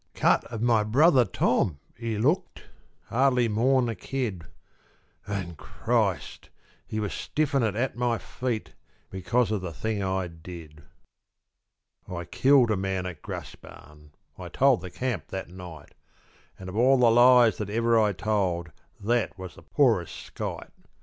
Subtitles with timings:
[0.15, 2.63] Cut of my brother Tom, he looked,
[3.09, 4.45] Hardly more'n a kid;
[5.27, 6.49] An', Christ!
[6.87, 8.73] he was stiffenin' at my feet
[9.11, 10.81] Because of the thing I did.
[12.09, 15.93] I killed a man at Graspan; I told the camp that night;
[16.57, 20.71] An' of all the lies that ever I told That was the poorest skite.